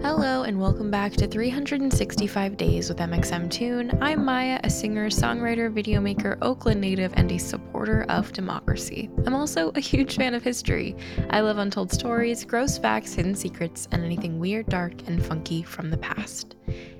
Hello, 0.00 0.44
and 0.44 0.60
welcome 0.60 0.92
back 0.92 1.14
to 1.14 1.26
365 1.26 2.56
Days 2.56 2.88
with 2.88 2.98
mxmtoon. 2.98 3.98
I'm 4.00 4.24
Maya, 4.24 4.60
a 4.62 4.70
singer, 4.70 5.10
songwriter, 5.10 5.74
videomaker, 5.74 6.38
Oakland 6.40 6.80
native, 6.80 7.12
and 7.16 7.32
a 7.32 7.38
supporter 7.38 8.06
of 8.08 8.32
democracy. 8.32 9.10
I'm 9.26 9.34
also 9.34 9.72
a 9.74 9.80
huge 9.80 10.14
fan 10.14 10.34
of 10.34 10.44
history. 10.44 10.94
I 11.30 11.40
love 11.40 11.58
untold 11.58 11.92
stories, 11.92 12.44
gross 12.44 12.78
facts, 12.78 13.12
hidden 13.12 13.34
secrets, 13.34 13.88
and 13.90 14.04
anything 14.04 14.38
weird, 14.38 14.68
dark, 14.68 14.92
and 15.08 15.20
funky 15.20 15.64
from 15.64 15.90
the 15.90 15.98
past. 15.98 16.54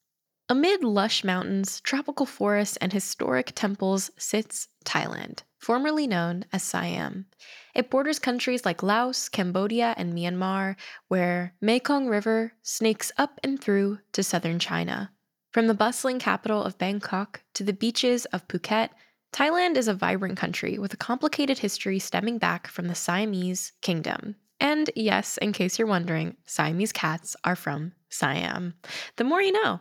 Amid 0.49 0.83
lush 0.83 1.23
mountains, 1.23 1.81
tropical 1.81 2.27
forests, 2.27 2.77
and 2.79 2.93
historic 2.93 3.53
temples 3.55 4.11
sits 4.17 4.67
Thailand, 4.85 5.43
formerly 5.59 6.09
known 6.09 6.45
as 6.53 6.65
Siam. 6.65 7.27
It 7.73 7.89
borders 7.89 8.19
countries 8.19 8.65
like 8.65 8.83
Laos, 8.83 9.29
Cambodia, 9.29 9.95
and 9.97 10.13
Myanmar, 10.13 10.75
where 11.07 11.55
Mekong 11.61 12.09
River 12.09 12.55
snakes 12.63 13.13
up 13.17 13.39
and 13.45 13.61
through 13.61 14.01
to 14.13 14.25
southern 14.25 14.59
China. 14.59 15.13
From 15.53 15.69
the 15.69 15.75
bustling 15.75 16.19
capital 16.19 16.65
of 16.65 16.79
Bangkok 16.79 17.43
to 17.55 17.63
the 17.63 17.73
beaches 17.73 18.25
of 18.27 18.47
Phuket, 18.49 18.91
Thailand 19.33 19.77
is 19.77 19.89
a 19.89 19.95
vibrant 19.95 20.37
country 20.37 20.79
with 20.79 20.93
a 20.93 20.97
complicated 20.97 21.59
history 21.59 21.99
stemming 21.99 22.39
back 22.39 22.67
from 22.67 22.89
the 22.89 22.95
Siamese 22.95 23.73
kingdom. 23.81 24.35
And 24.59 24.91
yes, 24.95 25.39
in 25.39 25.53
case 25.53 25.79
you're 25.79 25.89
wondering, 25.89 26.37
Siamese 26.47 26.93
cats 26.93 27.37
are 27.45 27.57
from 27.57 27.93
Siam. 28.09 28.75
The 29.17 29.25
more 29.25 29.41
you 29.41 29.53
know. 29.53 29.81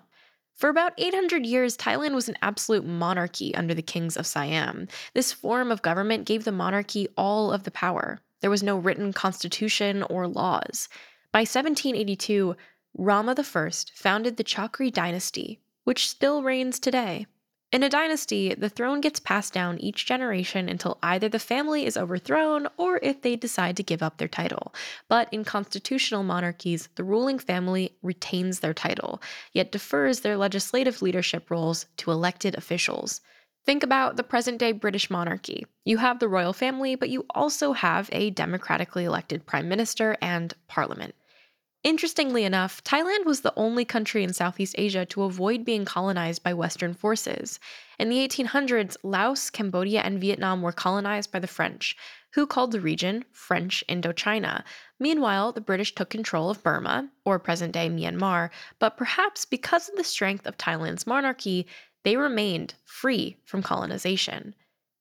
For 0.56 0.70
about 0.70 0.94
800 0.98 1.46
years, 1.46 1.78
Thailand 1.78 2.14
was 2.14 2.30
an 2.30 2.38
absolute 2.42 2.86
monarchy 2.86 3.56
under 3.56 3.74
the 3.74 3.82
kings 3.82 4.18
of 4.18 4.28
Siam. 4.28 4.88
This 5.14 5.34
form 5.34 5.72
of 5.72 5.82
government 5.82 6.26
gave 6.26 6.44
the 6.44 6.52
monarchy 6.52 7.08
all 7.18 7.52
of 7.52 7.64
the 7.64 7.72
power. 7.72 8.20
There 8.42 8.50
was 8.50 8.64
no 8.64 8.78
written 8.78 9.14
constitution 9.14 10.04
or 10.04 10.28
laws. 10.28 10.90
By 11.32 11.40
1782, 11.40 12.56
Rama 12.98 13.36
I 13.38 13.72
founded 13.94 14.38
the 14.38 14.44
Chakri 14.44 14.92
dynasty, 14.92 15.60
which 15.86 16.10
still 16.10 16.44
reigns 16.44 16.80
today. 16.80 17.26
In 17.72 17.84
a 17.84 17.90
dynasty, 17.90 18.56
the 18.56 18.68
throne 18.70 19.00
gets 19.00 19.20
passed 19.20 19.54
down 19.54 19.78
each 19.78 20.08
generation 20.08 20.68
until 20.68 20.98
either 21.04 21.30
the 21.30 21.38
family 21.38 21.86
is 21.86 21.98
overthrown 21.98 22.68
or 22.78 23.00
if 23.04 23.22
they 23.22 23.36
decide 23.36 23.78
to 23.78 23.84
give 23.84 24.02
up 24.02 24.18
their 24.18 24.28
title. 24.28 24.74
But 25.08 25.32
in 25.32 25.44
constitutional 25.44 26.24
monarchies, 26.24 26.90
the 26.96 27.04
ruling 27.04 27.38
family 27.38 27.96
retains 28.02 28.62
their 28.62 28.74
title, 28.74 29.22
yet 29.54 29.72
defers 29.72 30.22
their 30.22 30.36
legislative 30.36 31.04
leadership 31.04 31.52
roles 31.52 31.86
to 31.98 32.10
elected 32.10 32.56
officials. 32.56 33.22
Think 33.68 33.84
about 33.84 34.16
the 34.16 34.24
present 34.24 34.58
day 34.58 34.72
British 34.72 35.12
monarchy. 35.12 35.68
You 35.86 35.98
have 35.98 36.18
the 36.18 36.28
royal 36.28 36.54
family, 36.54 36.96
but 36.96 37.10
you 37.10 37.28
also 37.36 37.74
have 37.74 38.10
a 38.12 38.32
democratically 38.32 39.06
elected 39.06 39.46
prime 39.46 39.70
minister 39.70 40.18
and 40.24 40.56
parliament. 40.68 41.14
Interestingly 41.82 42.44
enough, 42.44 42.84
Thailand 42.84 43.24
was 43.24 43.40
the 43.40 43.54
only 43.56 43.86
country 43.86 44.22
in 44.22 44.34
Southeast 44.34 44.76
Asia 44.78 45.06
to 45.06 45.24
avoid 45.24 45.64
being 45.64 45.86
colonized 45.86 46.44
by 46.44 46.54
Western 46.54 46.94
forces. 46.94 47.58
In 47.98 48.10
the 48.10 48.18
1800s, 48.28 48.98
Laos, 49.02 49.50
Cambodia, 49.50 50.02
and 50.02 50.20
Vietnam 50.20 50.62
were 50.62 50.74
colonized 50.74 51.32
by 51.32 51.40
the 51.40 51.48
French, 51.48 51.96
who 52.34 52.46
called 52.46 52.74
the 52.74 52.82
region 52.82 53.24
French 53.32 53.82
Indochina. 53.88 54.66
Meanwhile, 55.00 55.54
the 55.54 55.62
British 55.62 55.96
took 55.96 56.10
control 56.10 56.50
of 56.50 56.62
Burma, 56.64 57.10
or 57.24 57.40
present 57.40 57.72
day 57.72 57.90
Myanmar, 57.90 58.50
but 58.80 58.98
perhaps 58.98 59.46
because 59.46 59.88
of 59.88 59.96
the 59.96 60.04
strength 60.04 60.46
of 60.46 60.58
Thailand's 60.58 61.08
monarchy, 61.08 61.66
they 62.04 62.18
remained 62.18 62.74
free 62.84 63.38
from 63.46 63.64
colonization. 63.64 64.54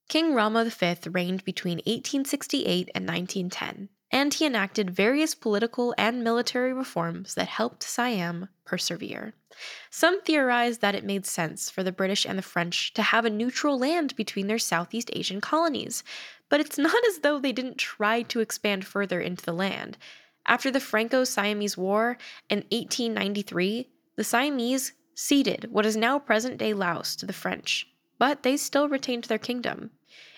King 0.09 0.33
Rama 0.33 0.65
V 0.65 0.95
reigned 1.11 1.45
between 1.45 1.79
1868 1.79 2.89
and 2.95 3.05
1910 3.05 3.89
and 4.11 4.35
he 4.35 4.47
enacted 4.47 4.91
various 4.91 5.35
political 5.35 5.95
and 5.99 6.25
military 6.25 6.73
reforms 6.73 7.35
that 7.35 7.49
helped 7.49 7.83
Siam 7.83 8.49
persevere. 8.65 9.35
Some 9.91 10.23
theorize 10.23 10.79
that 10.79 10.95
it 10.95 11.05
made 11.05 11.27
sense 11.27 11.69
for 11.69 11.83
the 11.83 11.93
British 11.93 12.25
and 12.25 12.39
the 12.39 12.43
French 12.43 12.95
to 12.95 13.03
have 13.03 13.25
a 13.25 13.31
neutral 13.31 13.79
land 13.79 14.15
between 14.17 14.47
their 14.47 14.59
Southeast 14.59 15.11
Asian 15.13 15.41
colonies, 15.41 16.05
but 16.49 16.61
it's 16.61 16.79
not 16.89 17.07
as 17.07 17.19
though 17.19 17.39
they 17.39 17.53
didn't 17.53 17.79
try 17.79 18.23
to 18.23 18.41
expand 18.41 18.87
further 18.87 19.21
into 19.21 19.45
the 19.45 19.53
land. 19.53 19.99
After 20.47 20.71
the 20.71 20.81
Franco 20.81 21.25
Siamese 21.25 21.77
War 21.77 22.17
in 22.49 22.59
1893, 22.71 23.89
the 24.17 24.25
Siamese 24.25 24.93
ceded 25.15 25.67
what 25.71 25.85
is 25.85 25.97
now 25.97 26.19
present 26.19 26.57
day 26.59 26.73
Laos 26.73 27.17
to 27.17 27.27
the 27.27 27.33
French, 27.33 27.87
but 28.19 28.43
they 28.43 28.57
still 28.57 28.89
retained 28.89 29.25
their 29.25 29.39
kingdom. 29.39 29.91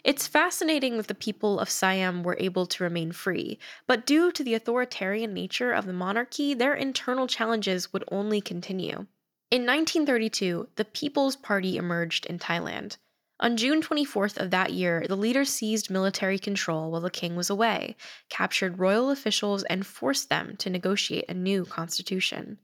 It's 0.03 0.27
fascinating 0.27 0.97
that 0.97 1.09
the 1.09 1.15
people 1.15 1.61
of 1.61 1.71
Siam 1.71 2.23
were 2.23 2.37
able 2.41 2.67
to 2.67 2.85
remain 2.85 3.13
free, 3.13 3.59
but 3.87 4.07
due 4.07 4.33
to 4.33 4.43
the 4.43 4.55
authoritarian 4.55 5.35
nature 5.35 5.73
of 5.73 5.87
the 5.87 5.93
monarchy, 5.93 6.55
their 6.55 6.75
internal 6.75 7.27
challenges 7.27 7.93
would 7.93 8.05
only 8.11 8.41
continue. 8.41 9.07
In 9.51 9.67
1932, 9.67 10.69
the 10.77 10.85
People's 10.85 11.37
Party 11.37 11.77
emerged 11.77 12.27
in 12.27 12.39
Thailand. 12.39 12.97
On 13.41 13.57
June 13.57 13.81
24th 13.83 14.37
of 14.37 14.51
that 14.51 14.73
year, 14.73 15.07
the 15.09 15.17
leader 15.17 15.45
seized 15.45 15.91
military 15.91 16.39
control 16.39 16.91
while 16.91 17.01
the 17.01 17.11
king 17.11 17.37
was 17.37 17.49
away, 17.49 17.97
captured 18.29 18.79
royal 18.79 19.11
officials, 19.11 19.63
and 19.65 19.87
forced 19.87 20.29
them 20.29 20.57
to 20.59 20.69
negotiate 20.69 21.25
a 21.29 21.35
new 21.35 21.65
constitution. 21.65 22.59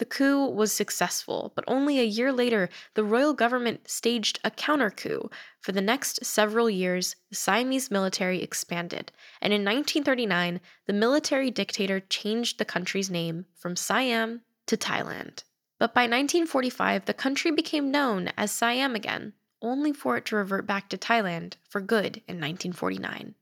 The 0.00 0.06
coup 0.06 0.46
was 0.46 0.72
successful, 0.72 1.52
but 1.54 1.66
only 1.68 2.00
a 2.00 2.04
year 2.04 2.32
later, 2.32 2.70
the 2.94 3.04
royal 3.04 3.34
government 3.34 3.90
staged 3.90 4.40
a 4.42 4.50
counter 4.50 4.90
coup. 4.90 5.28
For 5.60 5.72
the 5.72 5.82
next 5.82 6.24
several 6.24 6.70
years, 6.70 7.16
the 7.28 7.36
Siamese 7.36 7.90
military 7.90 8.42
expanded, 8.42 9.12
and 9.42 9.52
in 9.52 9.60
1939, 9.60 10.62
the 10.86 10.94
military 10.94 11.50
dictator 11.50 12.00
changed 12.00 12.56
the 12.56 12.64
country's 12.64 13.10
name 13.10 13.44
from 13.54 13.76
Siam 13.76 14.40
to 14.68 14.76
Thailand. 14.78 15.44
But 15.78 15.92
by 15.92 16.04
1945, 16.04 17.04
the 17.04 17.12
country 17.12 17.50
became 17.50 17.90
known 17.90 18.32
as 18.38 18.50
Siam 18.50 18.94
again, 18.94 19.34
only 19.60 19.92
for 19.92 20.16
it 20.16 20.24
to 20.26 20.36
revert 20.36 20.66
back 20.66 20.88
to 20.88 20.96
Thailand 20.96 21.56
for 21.68 21.82
good 21.82 22.22
in 22.26 22.40
1949. 22.40 23.34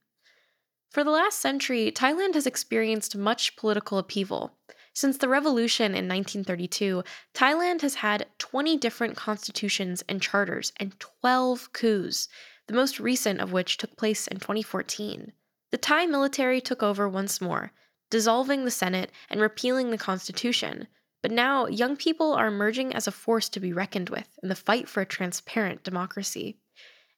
For 0.90 1.04
the 1.04 1.10
last 1.10 1.38
century, 1.38 1.92
Thailand 1.92 2.34
has 2.34 2.48
experienced 2.48 3.16
much 3.16 3.54
political 3.54 3.98
upheaval. 3.98 4.56
Since 4.98 5.18
the 5.18 5.28
revolution 5.28 5.92
in 5.92 6.08
1932, 6.08 7.04
Thailand 7.32 7.82
has 7.82 7.94
had 7.94 8.26
20 8.38 8.76
different 8.78 9.16
constitutions 9.16 10.02
and 10.08 10.20
charters 10.20 10.72
and 10.78 10.98
12 10.98 11.72
coups, 11.72 12.28
the 12.66 12.74
most 12.74 12.98
recent 12.98 13.40
of 13.40 13.52
which 13.52 13.76
took 13.76 13.96
place 13.96 14.26
in 14.26 14.40
2014. 14.40 15.32
The 15.70 15.78
Thai 15.78 16.06
military 16.06 16.60
took 16.60 16.82
over 16.82 17.08
once 17.08 17.40
more, 17.40 17.70
dissolving 18.10 18.64
the 18.64 18.72
Senate 18.72 19.12
and 19.30 19.40
repealing 19.40 19.92
the 19.92 19.98
constitution. 19.98 20.88
But 21.22 21.30
now, 21.30 21.68
young 21.68 21.96
people 21.96 22.32
are 22.32 22.48
emerging 22.48 22.92
as 22.92 23.06
a 23.06 23.12
force 23.12 23.48
to 23.50 23.60
be 23.60 23.72
reckoned 23.72 24.10
with 24.10 24.36
in 24.42 24.48
the 24.48 24.56
fight 24.56 24.88
for 24.88 25.00
a 25.00 25.06
transparent 25.06 25.84
democracy. 25.84 26.58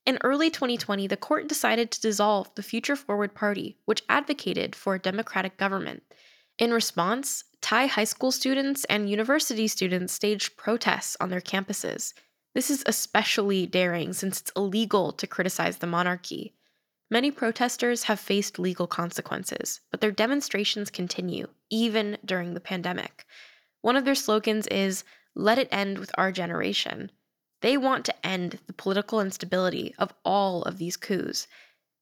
In 0.05 0.19
early 0.23 0.51
2020, 0.51 1.07
the 1.07 1.17
court 1.17 1.49
decided 1.49 1.91
to 1.93 2.01
dissolve 2.03 2.55
the 2.57 2.63
Future 2.63 2.95
Forward 2.95 3.35
Party, 3.35 3.79
which 3.87 4.03
advocated 4.07 4.77
for 4.77 4.97
a 4.97 5.01
democratic 5.01 5.57
government. 5.57 6.03
In 6.59 6.75
response, 6.75 7.45
Thai 7.61 7.87
high 7.87 8.05
school 8.05 8.33
students 8.33 8.85
and 8.87 9.11
university 9.11 9.69
students 9.69 10.13
staged 10.13 10.57
protests 10.57 11.17
on 11.21 11.31
their 11.31 11.41
campuses. 11.41 12.15
This 12.55 12.71
is 12.71 12.83
especially 12.87 13.67
daring 13.67 14.13
since 14.13 14.41
it's 14.41 14.53
illegal 14.57 15.13
to 15.13 15.27
criticize 15.27 15.79
the 15.79 15.87
monarchy. 15.87 16.55
Many 17.11 17.31
protesters 17.31 18.05
have 18.05 18.21
faced 18.21 18.59
legal 18.59 18.87
consequences, 18.87 19.81
but 19.91 20.01
their 20.01 20.13
demonstrations 20.13 20.91
continue, 20.91 21.49
even 21.69 22.19
during 22.25 22.55
the 22.55 22.61
pandemic. 22.61 23.25
One 23.83 23.97
of 23.97 24.05
their 24.05 24.15
slogans 24.15 24.67
is, 24.69 25.05
Let 25.35 25.59
it 25.59 25.69
end 25.71 25.99
with 25.99 26.11
our 26.17 26.33
generation. 26.33 27.11
They 27.63 27.77
want 27.77 28.05
to 28.07 28.27
end 28.27 28.59
the 28.67 28.73
political 28.73 29.21
instability 29.21 29.95
of 29.99 30.15
all 30.25 30.63
of 30.63 30.79
these 30.79 30.97
coups. 30.97 31.47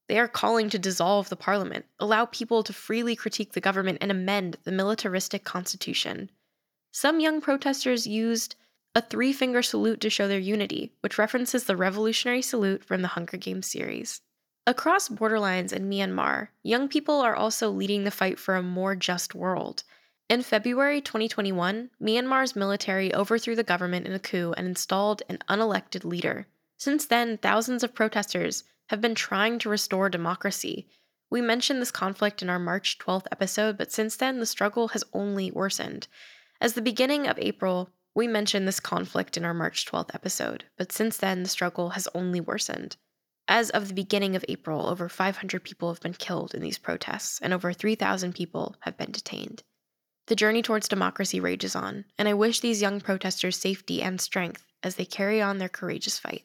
They 0.09 0.19
are 0.19 0.29
calling 0.29 0.71
to 0.71 0.79
dissolve 0.79 1.29
the 1.29 1.37
parliament, 1.37 1.85
allow 2.01 2.25
people 2.25 2.63
to 2.63 2.73
freely 2.73 3.15
critique 3.15 3.53
the 3.53 3.61
government, 3.61 3.99
and 4.01 4.11
amend 4.11 4.57
the 4.65 4.73
militaristic 4.73 5.45
constitution. 5.45 6.31
Some 6.91 7.21
young 7.21 7.41
protesters 7.41 8.07
used 8.07 8.57
a 8.95 9.03
three 9.03 9.33
finger 9.33 9.63
salute 9.63 10.01
to 10.01 10.11
show 10.11 10.27
their 10.27 10.39
unity, 10.39 10.93
which 11.01 11.19
references 11.19 11.65
the 11.65 11.77
revolutionary 11.77 12.43
salute 12.43 12.83
from 12.83 13.03
the 13.03 13.09
Hunger 13.09 13.37
Games 13.37 13.67
series. 13.67 14.23
Across 14.67 15.11
borderlines 15.11 15.73
in 15.73 15.89
Myanmar, 15.89 16.49
young 16.63 16.89
people 16.89 17.21
are 17.21 17.37
also 17.37 17.71
leading 17.71 18.05
the 18.05 18.11
fight 18.11 18.39
for 18.39 18.57
a 18.57 18.63
more 18.63 18.97
just 18.97 19.35
world. 19.35 19.85
In 20.29 20.43
February 20.43 21.01
2021, 21.01 21.91
Myanmar's 22.03 22.57
military 22.57 23.15
overthrew 23.15 23.55
the 23.55 23.63
government 23.63 24.07
in 24.07 24.13
a 24.13 24.19
coup 24.19 24.53
and 24.57 24.67
installed 24.67 25.23
an 25.29 25.39
unelected 25.49 26.05
leader. 26.05 26.47
Since 26.77 27.07
then, 27.07 27.39
thousands 27.39 27.83
of 27.83 27.95
protesters 27.95 28.65
have 28.89 29.01
been 29.01 29.15
trying 29.15 29.59
to 29.61 29.69
restore 29.69 30.09
democracy. 30.09 30.89
We 31.31 31.41
mentioned 31.41 31.81
this 31.81 31.91
conflict 31.91 32.43
in 32.43 32.51
our 32.51 32.59
March 32.59 32.99
12th 32.99 33.27
episode, 33.31 33.79
but 33.79 33.93
since 33.93 34.17
then, 34.17 34.41
the 34.41 34.47
struggle 34.47 34.89
has 34.89 35.05
only 35.13 35.51
worsened. 35.51 36.09
As 36.61 36.73
the 36.73 36.83
beginning 36.83 37.27
of 37.27 37.39
April, 37.39 37.91
we 38.15 38.27
mentioned 38.27 38.67
this 38.67 38.81
conflict 38.81 39.37
in 39.37 39.45
our 39.45 39.55
March 39.55 39.87
12th 39.87 40.15
episode, 40.15 40.65
but 40.77 40.91
since 40.91 41.19
then, 41.19 41.43
the 41.43 41.49
struggle 41.49 41.91
has 41.91 42.09
only 42.15 42.41
worsened. 42.41 42.97
As 43.47 43.71
of 43.71 43.89
the 43.89 43.95
beginning 43.95 44.35
of 44.35 44.45
April, 44.49 44.89
over 44.89 45.09
500 45.09 45.63
people 45.63 45.89
have 45.89 46.01
been 46.01 46.15
killed 46.15 46.55
in 46.55 46.61
these 46.61 46.79
protests, 46.79 47.39
and 47.41 47.53
over 47.53 47.73
3,000 47.73 48.35
people 48.35 48.75
have 48.81 48.97
been 48.97 49.13
detained. 49.13 49.63
The 50.27 50.35
journey 50.35 50.63
towards 50.63 50.89
democracy 50.89 51.41
rages 51.41 51.77
on, 51.77 52.07
and 52.19 52.29
I 52.29 52.35
wish 52.35 52.61
these 52.61 52.83
young 52.83 53.01
protesters 53.01 53.57
safety 53.57 54.03
and 54.03 54.21
strength 54.21 54.67
as 54.83 54.97
they 54.97 55.05
carry 55.07 55.41
on 55.41 55.59
their 55.59 55.69
courageous 55.69 56.19
fight. 56.19 56.45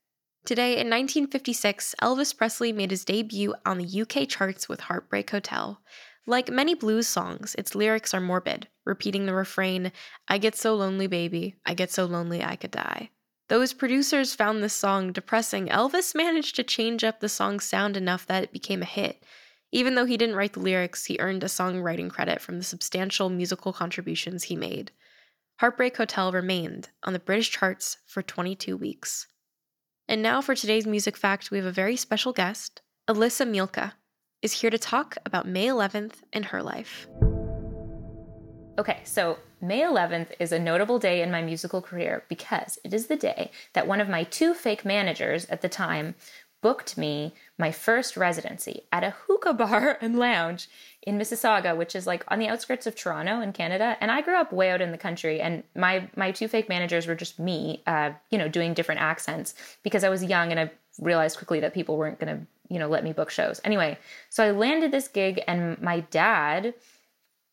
Today, 0.43 0.71
in 0.71 0.89
1956, 0.89 1.93
Elvis 2.01 2.35
Presley 2.35 2.73
made 2.73 2.89
his 2.89 3.05
debut 3.05 3.53
on 3.63 3.77
the 3.77 4.01
UK 4.01 4.27
charts 4.27 4.67
with 4.67 4.79
Heartbreak 4.79 5.29
Hotel. 5.29 5.79
Like 6.25 6.49
many 6.49 6.73
blues 6.73 7.07
songs, 7.07 7.55
its 7.59 7.75
lyrics 7.75 8.11
are 8.13 8.19
morbid, 8.19 8.67
repeating 8.83 9.27
the 9.27 9.35
refrain, 9.35 9.91
I 10.27 10.39
get 10.39 10.55
so 10.55 10.73
lonely, 10.73 11.05
baby, 11.05 11.57
I 11.63 11.75
get 11.75 11.91
so 11.91 12.05
lonely 12.05 12.43
I 12.43 12.55
could 12.55 12.71
die. 12.71 13.11
Though 13.49 13.61
his 13.61 13.73
producers 13.73 14.33
found 14.33 14.63
this 14.63 14.73
song 14.73 15.11
depressing, 15.11 15.67
Elvis 15.67 16.15
managed 16.15 16.55
to 16.55 16.63
change 16.63 17.03
up 17.03 17.19
the 17.19 17.29
song's 17.29 17.65
sound 17.65 17.95
enough 17.95 18.25
that 18.25 18.43
it 18.43 18.51
became 18.51 18.81
a 18.81 18.85
hit. 18.85 19.23
Even 19.71 19.93
though 19.93 20.05
he 20.05 20.17
didn't 20.17 20.35
write 20.35 20.53
the 20.53 20.59
lyrics, 20.59 21.05
he 21.05 21.19
earned 21.19 21.43
a 21.43 21.47
songwriting 21.47 22.09
credit 22.09 22.41
from 22.41 22.57
the 22.57 22.63
substantial 22.63 23.29
musical 23.29 23.73
contributions 23.73 24.45
he 24.45 24.55
made. 24.55 24.91
Heartbreak 25.59 25.97
Hotel 25.97 26.31
remained 26.31 26.89
on 27.03 27.13
the 27.13 27.19
British 27.19 27.51
charts 27.51 27.97
for 28.07 28.23
22 28.23 28.75
weeks. 28.75 29.27
And 30.11 30.21
now 30.21 30.41
for 30.41 30.55
today's 30.55 30.85
music 30.85 31.15
fact, 31.15 31.51
we 31.51 31.57
have 31.57 31.65
a 31.65 31.71
very 31.71 31.95
special 31.95 32.33
guest. 32.33 32.81
Alyssa 33.09 33.49
Mielke 33.49 33.93
is 34.41 34.51
here 34.51 34.69
to 34.69 34.77
talk 34.77 35.15
about 35.25 35.47
May 35.47 35.67
11th 35.67 36.15
in 36.33 36.43
her 36.43 36.61
life. 36.61 37.07
Okay, 38.77 38.99
so 39.05 39.37
May 39.61 39.83
11th 39.83 40.33
is 40.37 40.51
a 40.51 40.59
notable 40.59 40.99
day 40.99 41.21
in 41.21 41.31
my 41.31 41.41
musical 41.41 41.81
career 41.81 42.25
because 42.27 42.77
it 42.83 42.93
is 42.93 43.07
the 43.07 43.15
day 43.15 43.51
that 43.71 43.87
one 43.87 44.01
of 44.01 44.09
my 44.09 44.23
two 44.23 44.53
fake 44.53 44.83
managers 44.83 45.45
at 45.45 45.61
the 45.61 45.69
time 45.69 46.15
booked 46.61 46.97
me 46.97 47.33
my 47.57 47.71
first 47.71 48.15
residency 48.15 48.83
at 48.91 49.03
a 49.03 49.11
hookah 49.11 49.53
bar 49.53 49.97
and 50.01 50.17
lounge 50.17 50.69
in 51.03 51.17
Mississauga, 51.17 51.75
which 51.75 51.95
is 51.95 52.07
like 52.07 52.23
on 52.27 52.39
the 52.39 52.47
outskirts 52.47 52.87
of 52.87 52.95
Toronto 52.95 53.41
in 53.41 53.51
Canada. 53.51 53.97
And 53.99 54.11
I 54.11 54.21
grew 54.21 54.35
up 54.35 54.53
way 54.53 54.71
out 54.71 54.81
in 54.81 54.91
the 54.91 54.97
country, 54.97 55.41
and 55.41 55.63
my 55.75 56.09
my 56.15 56.31
two 56.31 56.47
fake 56.47 56.69
managers 56.69 57.07
were 57.07 57.15
just 57.15 57.39
me, 57.39 57.81
uh, 57.87 58.11
you 58.29 58.37
know, 58.37 58.47
doing 58.47 58.73
different 58.73 59.01
accents 59.01 59.53
because 59.83 60.03
I 60.03 60.09
was 60.09 60.23
young 60.23 60.51
and 60.51 60.59
I 60.59 60.71
realized 60.99 61.37
quickly 61.37 61.59
that 61.61 61.73
people 61.73 61.97
weren't 61.97 62.19
going 62.19 62.37
to, 62.37 62.45
you 62.73 62.79
know, 62.79 62.87
let 62.87 63.03
me 63.03 63.13
book 63.13 63.29
shows. 63.29 63.59
Anyway, 63.63 63.97
so 64.29 64.43
I 64.43 64.51
landed 64.51 64.91
this 64.91 65.07
gig, 65.07 65.41
and 65.47 65.81
my 65.81 66.01
dad 66.01 66.73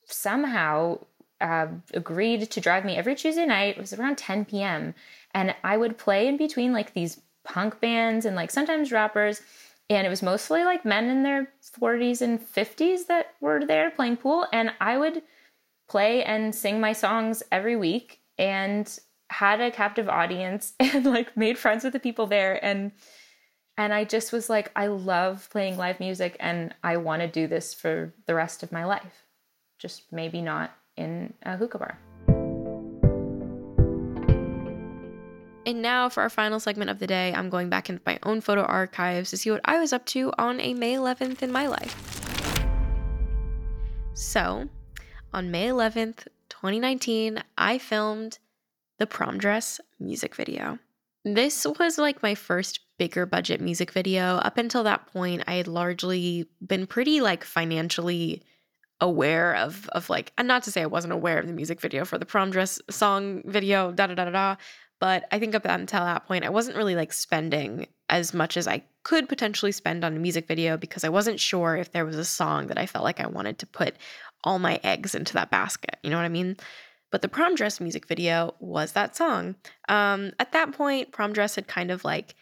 somehow 0.06 0.99
uh, 1.40 1.69
agreed 1.94 2.50
to 2.50 2.61
drive 2.61 2.84
me 2.84 2.96
every 2.96 3.14
Tuesday 3.14 3.46
night. 3.46 3.76
It 3.76 3.81
was 3.81 3.93
around 3.93 4.19
10 4.19 4.44
p.m. 4.46 4.94
And 5.35 5.54
I 5.62 5.76
would 5.76 5.99
play 5.99 6.26
in 6.26 6.37
between 6.37 6.73
like 6.73 6.94
these 6.94 7.21
punk 7.49 7.81
bands 7.81 8.25
and 8.25 8.37
like 8.37 8.50
sometimes 8.50 8.93
rappers. 8.93 9.43
And 9.90 10.07
it 10.07 10.11
was 10.11 10.23
mostly 10.23 10.64
like 10.64 10.85
men 10.85 11.09
in 11.09 11.23
their 11.23 11.50
40s 11.81 12.21
and 12.21 12.38
50s 12.40 13.07
that 13.07 13.35
were 13.40 13.64
there 13.64 13.90
playing 13.90 14.19
pool. 14.19 14.47
And 14.52 14.73
I 14.81 14.99
would 14.99 15.23
play 15.88 16.23
and 16.23 16.55
sing 16.55 16.81
my 16.81 16.93
songs 16.93 17.43
every 17.50 17.75
week 17.75 18.21
and 18.37 18.99
had 19.31 19.61
a 19.61 19.71
captive 19.71 20.09
audience 20.09 20.75
and 20.81 21.07
like 21.07 21.37
made 21.37 21.59
friends 21.59 21.85
with 21.85 21.93
the 21.93 22.00
people 22.00 22.26
there. 22.26 22.62
And 22.64 22.93
and 23.78 23.95
I 23.95 24.02
just 24.02 24.33
was 24.33 24.50
like, 24.50 24.73
I 24.75 24.88
love 24.88 25.49
playing 25.52 25.76
live 25.76 26.00
music 26.00 26.37
and 26.40 26.75
I 26.83 26.97
want 26.97 27.23
to 27.23 27.28
do 27.28 27.47
this 27.47 27.73
for 27.73 28.12
the 28.26 28.35
rest 28.35 28.64
of 28.64 28.73
my 28.73 28.85
life. 28.85 29.25
Just 29.78 30.12
maybe 30.12 30.43
not 30.43 30.73
in 30.97 31.33
a 31.45 31.57
hookah 31.57 31.78
bar. 31.78 31.99
And 35.68 35.82
now, 35.82 36.08
for 36.08 36.22
our 36.22 36.30
final 36.30 36.60
segment 36.60 36.88
of 36.88 36.98
the 36.98 37.06
day, 37.06 37.34
I'm 37.37 37.50
going 37.50 37.68
back 37.68 37.90
into 37.90 38.00
my 38.06 38.18
own 38.22 38.40
photo 38.40 38.62
archives 38.62 39.28
to 39.28 39.37
see 39.37 39.50
what 39.50 39.60
I 39.66 39.78
was 39.78 39.92
up 39.92 40.06
to 40.06 40.32
on 40.38 40.62
a 40.62 40.72
May 40.72 40.94
11th 40.94 41.42
in 41.42 41.52
my 41.52 41.66
life. 41.66 41.94
So, 44.14 44.66
on 45.34 45.50
May 45.50 45.66
11th, 45.68 46.26
2019, 46.48 47.42
I 47.58 47.76
filmed 47.76 48.38
the 48.96 49.06
prom 49.06 49.37
dress 49.37 49.78
music 50.00 50.34
video. 50.34 50.78
This 51.26 51.66
was 51.78 51.98
like 51.98 52.22
my 52.22 52.34
first 52.34 52.80
bigger 52.96 53.26
budget 53.26 53.60
music 53.60 53.92
video. 53.92 54.37
Up 54.37 54.56
until 54.56 54.84
that 54.84 55.06
point, 55.08 55.42
I 55.46 55.56
had 55.56 55.68
largely 55.68 56.48
been 56.66 56.87
pretty 56.87 57.20
like 57.20 57.44
financially 57.44 58.42
aware 59.00 59.54
of 59.54 59.88
of 59.90 60.10
like 60.10 60.32
and 60.37 60.48
not 60.48 60.64
to 60.64 60.72
say 60.72 60.82
I 60.82 60.87
wasn't 60.87 61.12
aware 61.12 61.38
of 61.38 61.46
the 61.46 61.52
music 61.52 61.80
video 61.80 62.04
for 62.04 62.18
the 62.18 62.26
prom 62.26 62.50
dress 62.50 62.80
song 62.90 63.42
video 63.44 63.92
da 63.92 64.08
da 64.08 64.14
da 64.14 64.25
da 64.25 64.30
da 64.30 64.56
but 65.00 65.26
I 65.31 65.38
think 65.38 65.55
up 65.55 65.64
until 65.64 66.00
that 66.00 66.26
point, 66.26 66.45
I 66.45 66.50
wasn't 66.50 66.76
really 66.76 66.95
like 66.95 67.12
spending 67.12 67.87
as 68.09 68.35
much 68.35 68.57
as 68.57 68.67
I 68.67 68.83
could 69.05 69.28
potentially 69.28 69.73
spend 69.73 70.05
on 70.05 70.17
a 70.17 70.21
music 70.21 70.47
video 70.47 70.76
because 70.76 71.05
I 71.05 71.09
wasn't 71.09 71.40
sure 71.40 71.76
if 71.76 71.93
there 71.93 72.05
was 72.05 72.17
a 72.17 72.25
song 72.25 72.67
that 72.69 72.78
I 72.78 72.87
felt 72.87 73.05
like 73.05 73.21
I 73.21 73.26
wanted 73.26 73.59
to 73.59 73.67
put 73.67 73.95
all 74.45 74.59
my 74.59 74.81
eggs 74.83 75.14
into 75.14 75.35
that 75.35 75.50
basket. 75.50 75.99
You 76.02 76.11
know 76.11 76.17
what 76.17 76.25
I 76.25 76.31
mean? 76.31 76.57
But 77.11 77.23
the 77.23 77.28
prom 77.28 77.55
dress 77.55 77.81
music 77.81 78.07
video 78.07 78.55
was 78.61 78.93
that 78.93 79.17
song. 79.17 79.57
Um, 79.88 80.33
at 80.38 80.52
that 80.52 80.73
point, 80.73 81.12
prom 81.12 81.33
dress 81.33 81.55
had 81.55 81.67
kind 81.67 81.90
of 81.90 82.05
like 82.05 82.35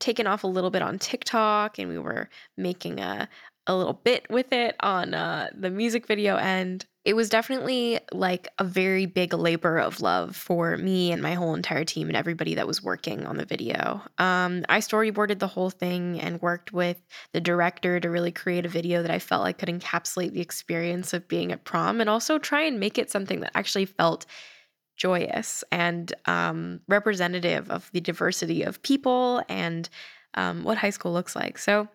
taken 0.00 0.26
off 0.26 0.44
a 0.44 0.48
little 0.48 0.70
bit 0.70 0.82
on 0.82 0.98
TikTok, 0.98 1.78
and 1.78 1.88
we 1.88 1.98
were 1.98 2.28
making 2.56 2.98
a 2.98 3.28
a 3.70 3.76
little 3.76 3.92
bit 3.92 4.26
with 4.28 4.52
it 4.52 4.74
on 4.80 5.14
uh, 5.14 5.48
the 5.56 5.70
music 5.70 6.08
video 6.08 6.34
end. 6.36 6.86
It 7.04 7.14
was 7.14 7.28
definitely 7.30 8.00
like 8.12 8.48
a 8.58 8.64
very 8.64 9.06
big 9.06 9.32
labor 9.32 9.78
of 9.78 10.00
love 10.00 10.34
for 10.34 10.76
me 10.76 11.12
and 11.12 11.22
my 11.22 11.34
whole 11.34 11.54
entire 11.54 11.84
team 11.84 12.08
and 12.08 12.16
everybody 12.16 12.56
that 12.56 12.66
was 12.66 12.82
working 12.82 13.26
on 13.26 13.36
the 13.36 13.44
video. 13.44 14.02
Um, 14.18 14.64
I 14.68 14.80
storyboarded 14.80 15.38
the 15.38 15.46
whole 15.46 15.70
thing 15.70 16.20
and 16.20 16.42
worked 16.42 16.72
with 16.72 17.00
the 17.32 17.40
director 17.40 18.00
to 18.00 18.10
really 18.10 18.32
create 18.32 18.66
a 18.66 18.68
video 18.68 19.02
that 19.02 19.10
I 19.10 19.20
felt 19.20 19.44
like 19.44 19.58
could 19.58 19.68
encapsulate 19.68 20.32
the 20.32 20.40
experience 20.40 21.14
of 21.14 21.28
being 21.28 21.52
at 21.52 21.64
prom 21.64 22.00
and 22.00 22.10
also 22.10 22.38
try 22.38 22.62
and 22.62 22.80
make 22.80 22.98
it 22.98 23.10
something 23.10 23.38
that 23.40 23.52
actually 23.54 23.86
felt 23.86 24.26
joyous 24.96 25.62
and 25.70 26.12
um, 26.26 26.80
representative 26.88 27.70
of 27.70 27.88
the 27.92 28.00
diversity 28.00 28.64
of 28.64 28.82
people 28.82 29.42
and 29.48 29.88
um, 30.34 30.64
what 30.64 30.76
high 30.76 30.90
school 30.90 31.12
looks 31.12 31.36
like. 31.36 31.56
So 31.56 31.88